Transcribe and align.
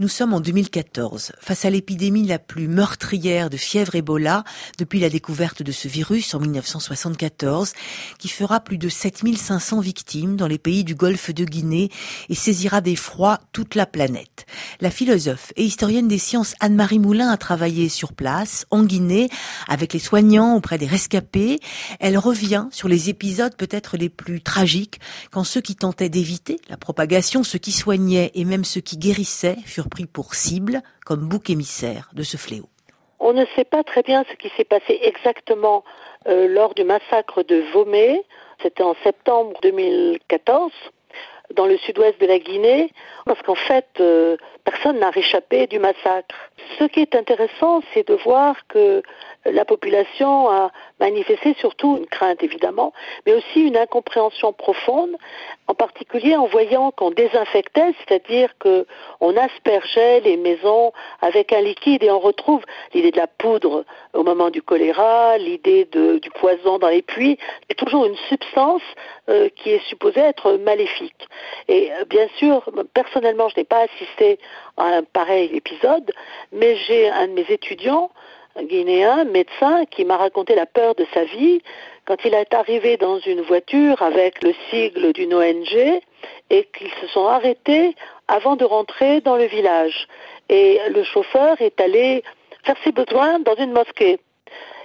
Nous 0.00 0.08
sommes 0.08 0.32
en 0.32 0.40
2014, 0.40 1.32
face 1.40 1.64
à 1.64 1.70
l'épidémie 1.70 2.24
la 2.24 2.38
plus 2.38 2.68
meurtrière 2.68 3.50
de 3.50 3.56
fièvre 3.56 3.96
Ebola 3.96 4.44
depuis 4.78 5.00
la 5.00 5.10
découverte 5.10 5.64
de 5.64 5.72
ce 5.72 5.88
virus 5.88 6.34
en 6.34 6.38
1974, 6.38 7.72
qui 8.16 8.28
fera 8.28 8.60
plus 8.60 8.78
de 8.78 8.88
7500 8.88 9.80
victimes 9.80 10.36
dans 10.36 10.46
les 10.46 10.58
pays 10.58 10.84
du 10.84 10.94
golfe 10.94 11.34
de 11.34 11.44
Guinée 11.44 11.90
et 12.28 12.36
saisira 12.36 12.80
d'effroi 12.80 13.40
toute 13.52 13.74
la 13.74 13.86
planète. 13.86 14.46
La 14.80 14.90
philosophe 14.90 15.52
et 15.56 15.64
historienne 15.64 16.08
des 16.08 16.18
sciences 16.18 16.54
Anne-Marie 16.60 16.98
Moulin 16.98 17.30
a 17.30 17.36
travaillé 17.36 17.88
sur 17.88 18.12
place, 18.12 18.66
en 18.70 18.82
Guinée, 18.82 19.28
avec 19.68 19.92
les 19.92 19.98
soignants 19.98 20.56
auprès 20.56 20.78
des 20.78 20.86
rescapés. 20.86 21.58
Elle 22.00 22.18
revient 22.18 22.66
sur 22.70 22.88
les 22.88 23.10
épisodes 23.10 23.56
peut-être 23.56 23.96
les 23.96 24.08
plus 24.08 24.40
tragiques, 24.40 25.00
quand 25.30 25.44
ceux 25.44 25.60
qui 25.60 25.76
tentaient 25.76 26.08
d'éviter 26.08 26.60
la 26.68 26.76
propagation, 26.76 27.42
ceux 27.42 27.58
qui 27.58 27.72
soignaient 27.72 28.30
et 28.34 28.44
même 28.44 28.64
ceux 28.64 28.80
qui 28.80 28.98
guérissaient 28.98 29.56
furent 29.64 29.88
pris 29.88 30.06
pour 30.06 30.34
cible 30.34 30.82
comme 31.04 31.28
bouc 31.28 31.50
émissaire 31.50 32.10
de 32.12 32.22
ce 32.22 32.36
fléau. 32.36 32.68
On 33.20 33.32
ne 33.32 33.44
sait 33.56 33.64
pas 33.64 33.82
très 33.82 34.02
bien 34.02 34.24
ce 34.30 34.36
qui 34.36 34.50
s'est 34.56 34.64
passé 34.64 34.98
exactement 35.02 35.84
euh, 36.28 36.46
lors 36.48 36.74
du 36.74 36.84
massacre 36.84 37.42
de 37.42 37.64
Vomé. 37.72 38.22
C'était 38.62 38.82
en 38.82 38.94
septembre 39.02 39.58
2014 39.62 40.70
dans 41.54 41.66
le 41.66 41.78
sud-ouest 41.78 42.20
de 42.20 42.26
la 42.26 42.38
Guinée, 42.38 42.90
parce 43.24 43.40
qu'en 43.42 43.54
fait, 43.54 43.86
euh, 44.00 44.36
personne 44.64 44.98
n'a 44.98 45.10
réchappé 45.10 45.66
du 45.66 45.78
massacre. 45.78 46.36
Ce 46.78 46.84
qui 46.84 47.00
est 47.00 47.14
intéressant, 47.14 47.82
c'est 47.92 48.06
de 48.06 48.14
voir 48.14 48.54
que 48.68 49.02
la 49.44 49.64
population 49.64 50.50
a 50.50 50.70
manifesté 51.00 51.54
surtout 51.58 51.96
une 51.96 52.06
crainte 52.06 52.42
évidemment, 52.42 52.92
mais 53.24 53.34
aussi 53.34 53.60
une 53.60 53.76
incompréhension 53.76 54.52
profonde, 54.52 55.10
en 55.68 55.74
particulier 55.74 56.36
en 56.36 56.46
voyant 56.46 56.90
qu'on 56.90 57.10
désinfectait, 57.10 57.94
c'est-à-dire 57.98 58.52
qu'on 58.58 59.36
aspergeait 59.36 60.20
les 60.20 60.36
maisons 60.36 60.92
avec 61.22 61.52
un 61.52 61.60
liquide 61.60 62.02
et 62.02 62.10
on 62.10 62.18
retrouve 62.18 62.62
l'idée 62.92 63.10
de 63.10 63.16
la 63.16 63.26
poudre 63.26 63.84
au 64.12 64.22
moment 64.22 64.50
du 64.50 64.60
choléra, 64.60 65.38
l'idée 65.38 65.86
du 65.86 66.30
poison 66.30 66.78
dans 66.78 66.88
les 66.88 67.02
puits, 67.02 67.38
toujours 67.78 68.04
une 68.04 68.16
substance 68.28 68.82
euh, 69.28 69.48
qui 69.56 69.70
est 69.70 69.82
supposée 69.88 70.20
être 70.20 70.52
maléfique. 70.54 71.28
Et 71.68 71.92
euh, 71.92 72.04
bien 72.04 72.28
sûr, 72.38 72.62
personnellement, 72.94 73.48
je 73.48 73.56
n'ai 73.58 73.64
pas 73.64 73.80
assisté 73.80 74.38
à 74.76 74.84
un 74.84 75.02
pareil 75.02 75.50
épisode, 75.54 76.12
mais 76.52 76.76
j'ai 76.76 77.08
un 77.08 77.28
de 77.28 77.32
mes 77.32 77.46
étudiants 77.48 78.10
guinéen, 78.62 79.24
médecin, 79.24 79.84
qui 79.86 80.04
m'a 80.04 80.16
raconté 80.16 80.54
la 80.54 80.66
peur 80.66 80.94
de 80.94 81.06
sa 81.14 81.24
vie 81.24 81.62
quand 82.06 82.24
il 82.24 82.34
est 82.34 82.54
arrivé 82.54 82.96
dans 82.96 83.18
une 83.18 83.42
voiture 83.42 84.00
avec 84.02 84.42
le 84.42 84.54
sigle 84.70 85.12
d'une 85.12 85.34
ONG 85.34 86.00
et 86.50 86.68
qu'ils 86.76 86.90
se 87.00 87.06
sont 87.08 87.26
arrêtés 87.26 87.94
avant 88.28 88.56
de 88.56 88.64
rentrer 88.64 89.20
dans 89.20 89.36
le 89.36 89.44
village. 89.44 90.08
Et 90.48 90.80
le 90.90 91.04
chauffeur 91.04 91.60
est 91.60 91.80
allé 91.80 92.22
faire 92.64 92.76
ses 92.82 92.92
besoins 92.92 93.38
dans 93.40 93.54
une 93.56 93.72
mosquée. 93.72 94.18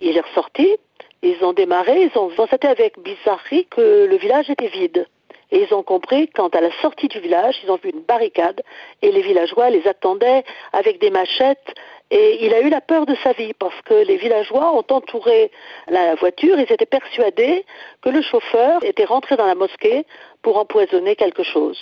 Il 0.00 0.16
est 0.16 0.20
ressorti, 0.20 0.76
ils 1.22 1.44
ont 1.44 1.52
démarré, 1.52 2.02
ils 2.02 2.18
ont 2.18 2.30
constaté 2.30 2.68
avec 2.68 2.98
bizarrerie 2.98 3.66
que 3.66 4.06
le 4.06 4.16
village 4.16 4.48
était 4.50 4.68
vide. 4.68 5.06
Et 5.52 5.62
ils 5.62 5.74
ont 5.74 5.82
compris 5.82 6.28
quand 6.28 6.54
à 6.54 6.60
la 6.60 6.70
sortie 6.80 7.08
du 7.08 7.18
village, 7.18 7.56
ils 7.64 7.70
ont 7.70 7.78
vu 7.82 7.90
une 7.90 8.02
barricade 8.02 8.62
et 9.02 9.10
les 9.10 9.20
villageois 9.20 9.70
les 9.70 9.86
attendaient 9.86 10.44
avec 10.72 11.00
des 11.00 11.10
machettes 11.10 11.74
et 12.10 12.44
il 12.44 12.54
a 12.54 12.60
eu 12.60 12.68
la 12.68 12.80
peur 12.80 13.06
de 13.06 13.14
sa 13.22 13.32
vie 13.32 13.52
parce 13.54 13.80
que 13.82 13.94
les 13.94 14.16
villageois 14.16 14.74
ont 14.74 14.84
entouré 14.90 15.50
la 15.88 16.14
voiture. 16.16 16.58
Ils 16.58 16.72
étaient 16.72 16.86
persuadés 16.86 17.64
que 18.02 18.08
le 18.08 18.20
chauffeur 18.22 18.84
était 18.84 19.04
rentré 19.04 19.36
dans 19.36 19.46
la 19.46 19.54
mosquée 19.54 20.04
pour 20.42 20.58
empoisonner 20.58 21.14
quelque 21.14 21.44
chose. 21.44 21.78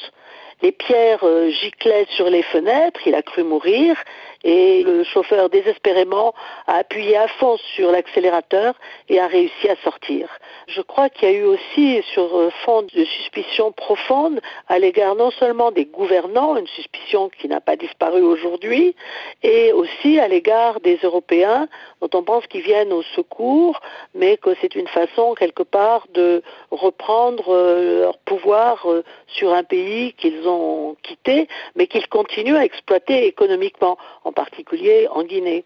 Les 0.61 0.73
pierres 0.73 1.23
euh, 1.23 1.51
giclaient 1.51 2.07
sur 2.17 2.29
les 2.29 2.43
fenêtres, 2.43 3.01
il 3.07 3.15
a 3.15 3.23
cru 3.23 3.45
mourir 3.45 3.97
et 4.43 4.83
le 4.83 5.05
chauffeur 5.05 5.49
désespérément 5.51 6.35
a 6.67 6.79
appuyé 6.79 7.17
à 7.17 7.29
fond 7.29 7.57
sur 7.77 7.93
l'accélérateur 7.93 8.75
et 9.09 9.21
a 9.21 9.29
réussi 9.29 9.69
à 9.69 9.77
sortir. 9.85 10.29
Je 10.69 10.83
crois 10.83 11.09
qu'il 11.09 11.31
y 11.31 11.33
a 11.33 11.35
eu 11.35 11.45
aussi 11.45 12.03
sur 12.13 12.37
euh, 12.37 12.51
fond 12.63 12.83
de 12.83 13.05
suspicion 13.07 13.73
profonde 13.73 14.39
à 14.69 14.79
l'égard 14.79 15.15
non 15.15 15.31
seulement 15.31 15.71
des 15.71 15.87
gouvernants, 15.87 16.59
une 16.59 16.67
suspicion 16.67 17.31
qui 17.31 17.49
n'a 17.49 17.63
pas 17.63 17.77
disparu 17.77 18.21
aujourd'hui, 18.21 18.95
et 19.43 19.73
aussi 19.73 20.21
à 20.21 20.29
l'égard 20.29 20.81
des 20.81 20.99
Européens 21.03 21.69
dont 22.03 22.11
on 22.13 22.23
pense 22.23 22.47
qu'ils 22.49 22.61
viennent 22.61 22.93
au 22.93 23.03
secours, 23.17 23.81
mais 24.15 24.37
que 24.37 24.51
c'est 24.61 24.75
une 24.75 24.89
façon 24.89 25.33
quelque 25.33 25.63
part 25.63 26.07
de 26.13 26.43
reprendre 26.71 27.49
euh, 27.49 28.03
leur 28.03 28.19
pouvoir 28.19 28.87
sur 29.27 29.55
un 29.55 29.65
pays 29.65 30.13
qu'ils 30.19 30.47
ont 30.47 30.97
quitté, 31.03 31.49
mais 31.77 31.87
qu'ils 31.87 32.09
continuent 32.09 32.57
à 32.57 32.65
exploiter 32.67 33.27
économiquement, 33.27 33.97
en 34.25 34.33
particulier 34.33 35.09
en 35.09 35.23
Guinée. 35.23 35.65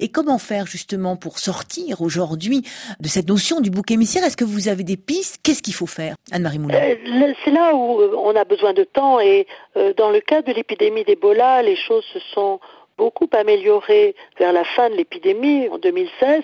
Et 0.00 0.08
comment 0.08 0.38
faire 0.38 0.66
justement 0.66 1.16
pour 1.16 1.38
sortir 1.38 2.00
aujourd'hui 2.00 2.62
de 3.00 3.08
cette 3.08 3.28
notion 3.28 3.60
du 3.60 3.70
bouc 3.70 3.90
émissaire? 3.90 4.24
Est-ce 4.24 4.36
que 4.36 4.44
vous 4.44 4.68
avez 4.68 4.84
des 4.84 4.96
pistes? 4.96 5.40
Qu'est-ce 5.42 5.62
qu'il 5.62 5.74
faut 5.74 5.86
faire 5.86 6.14
Anne-Marie 6.32 6.58
Moulin? 6.58 6.78
Euh, 6.78 7.32
C'est 7.44 7.50
là 7.50 7.74
où 7.74 8.00
euh, 8.00 8.14
on 8.16 8.34
a 8.36 8.44
besoin 8.44 8.72
de 8.72 8.84
temps 8.84 9.20
et 9.20 9.46
euh, 9.76 9.92
dans 9.94 10.10
le 10.10 10.20
cas 10.20 10.42
de 10.42 10.52
l'épidémie 10.52 11.04
d'Ebola, 11.04 11.62
les 11.62 11.76
choses 11.76 12.04
se 12.12 12.20
sont 12.34 12.60
beaucoup 12.96 13.28
améliorées 13.32 14.16
vers 14.38 14.52
la 14.52 14.64
fin 14.64 14.90
de 14.90 14.96
l'épidémie 14.96 15.68
en 15.68 15.78
2016, 15.78 16.42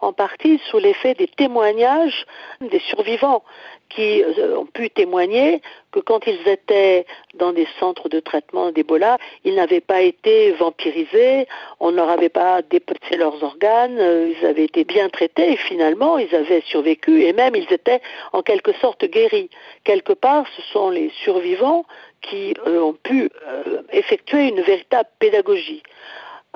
en 0.00 0.12
partie 0.12 0.60
sous 0.70 0.78
l'effet 0.78 1.14
des 1.14 1.26
témoignages 1.26 2.26
des 2.60 2.80
survivants 2.88 3.42
qui 3.88 4.22
euh, 4.22 4.58
ont 4.58 4.66
pu 4.66 4.90
témoigner 4.90 5.62
que 5.92 6.00
quand 6.00 6.26
ils 6.26 6.46
étaient 6.48 7.06
dans 7.34 7.52
des 7.52 7.66
centres 7.78 8.08
de 8.08 8.20
traitement 8.20 8.70
d'Ebola, 8.72 9.18
ils 9.44 9.54
n'avaient 9.54 9.80
pas 9.80 10.02
été 10.02 10.52
vampirisés, 10.52 11.46
on 11.80 11.90
ne 11.90 11.96
leur 11.96 12.10
avait 12.10 12.28
pas 12.28 12.62
dépecé 12.62 13.16
leurs 13.16 13.42
organes, 13.42 13.98
euh, 13.98 14.32
ils 14.36 14.46
avaient 14.46 14.64
été 14.64 14.84
bien 14.84 15.08
traités 15.08 15.52
et 15.52 15.56
finalement 15.56 16.18
ils 16.18 16.34
avaient 16.34 16.62
survécu 16.62 17.22
et 17.22 17.32
même 17.32 17.54
ils 17.54 17.72
étaient 17.72 18.00
en 18.32 18.42
quelque 18.42 18.72
sorte 18.74 19.04
guéris. 19.04 19.50
Quelque 19.84 20.12
part, 20.12 20.46
ce 20.56 20.62
sont 20.72 20.90
les 20.90 21.10
survivants 21.22 21.84
qui 22.22 22.54
euh, 22.66 22.80
ont 22.80 22.94
pu 22.94 23.30
effectuer 23.92 24.48
une 24.48 24.62
véritable 24.62 25.08
pédagogie 25.18 25.82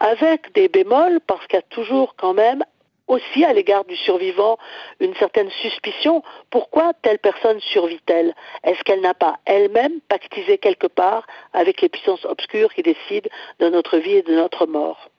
avec 0.00 0.52
des 0.54 0.68
bémols 0.68 1.20
parce 1.26 1.46
qu'il 1.46 1.56
y 1.56 1.58
a 1.58 1.62
toujours 1.62 2.14
quand 2.16 2.34
même 2.34 2.64
aussi 3.10 3.44
à 3.44 3.52
l'égard 3.52 3.84
du 3.84 3.96
survivant 3.96 4.56
une 5.00 5.14
certaine 5.16 5.50
suspicion. 5.50 6.22
Pourquoi 6.50 6.92
telle 7.02 7.18
personne 7.18 7.60
survit-elle? 7.60 8.34
Est-ce 8.64 8.82
qu'elle 8.84 9.00
n'a 9.00 9.14
pas 9.14 9.38
elle-même 9.44 10.00
pactisé 10.08 10.58
quelque 10.58 10.86
part 10.86 11.26
avec 11.52 11.80
les 11.80 11.88
puissances 11.88 12.24
obscures 12.24 12.72
qui 12.72 12.82
décident 12.82 13.28
de 13.58 13.68
notre 13.68 13.98
vie 13.98 14.16
et 14.16 14.22
de 14.22 14.34
notre 14.34 14.66
mort? 14.66 15.10